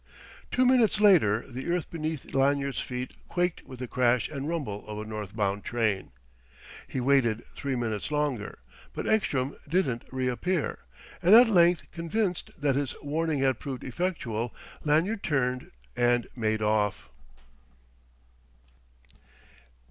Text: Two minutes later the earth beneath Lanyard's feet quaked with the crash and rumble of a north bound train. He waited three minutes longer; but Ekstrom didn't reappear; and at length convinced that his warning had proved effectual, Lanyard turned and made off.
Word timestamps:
Two 0.49 0.65
minutes 0.65 0.99
later 0.99 1.45
the 1.47 1.69
earth 1.69 1.91
beneath 1.91 2.33
Lanyard's 2.33 2.79
feet 2.81 3.13
quaked 3.29 3.63
with 3.67 3.77
the 3.77 3.87
crash 3.87 4.29
and 4.29 4.49
rumble 4.49 4.83
of 4.87 4.97
a 4.97 5.05
north 5.07 5.35
bound 5.35 5.63
train. 5.63 6.09
He 6.87 6.99
waited 6.99 7.45
three 7.53 7.75
minutes 7.75 8.09
longer; 8.09 8.57
but 8.95 9.05
Ekstrom 9.07 9.57
didn't 9.67 10.03
reappear; 10.11 10.79
and 11.21 11.35
at 11.35 11.49
length 11.49 11.83
convinced 11.91 12.49
that 12.59 12.73
his 12.75 12.95
warning 13.03 13.41
had 13.41 13.59
proved 13.59 13.83
effectual, 13.83 14.55
Lanyard 14.83 15.21
turned 15.21 15.69
and 15.95 16.25
made 16.35 16.63
off. 16.63 17.11